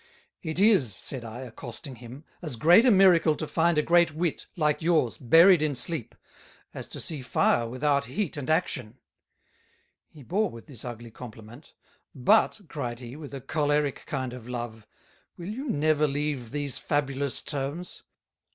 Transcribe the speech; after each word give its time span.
"It 0.41 0.57
is," 0.57 0.95
said 0.95 1.23
I, 1.23 1.41
accosting 1.41 1.97
him, 1.97 2.23
"as 2.41 2.55
great 2.55 2.85
a 2.85 2.89
Miracle 2.89 3.35
to 3.35 3.45
find 3.45 3.77
a 3.77 3.83
great 3.83 4.09
Wit, 4.15 4.47
like 4.55 4.81
yours, 4.81 5.19
buried 5.19 5.61
in 5.61 5.75
Sleep, 5.75 6.15
as 6.73 6.87
to 6.87 6.99
see 6.99 7.21
Fire 7.21 7.67
without 7.69 8.05
Heat 8.05 8.35
and 8.35 8.49
Action:" 8.49 8.97
He 10.09 10.23
bore 10.23 10.49
with 10.49 10.65
this 10.65 10.83
ugly 10.83 11.11
Compliment; 11.11 11.75
"but," 12.15 12.61
(cryed 12.67 12.97
he, 12.99 13.15
with 13.15 13.31
a 13.35 13.41
Cholerick 13.41 14.07
kind 14.07 14.33
of 14.33 14.49
Love) 14.49 14.87
"will 15.37 15.49
you 15.49 15.69
never 15.69 16.07
leave 16.07 16.49
these 16.49 16.79
Fabulous 16.79 17.43
Terms? 17.43 18.01